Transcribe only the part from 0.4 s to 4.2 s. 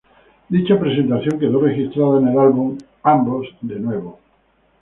Dicha presentación quedó registrada en el álbum "Together Again".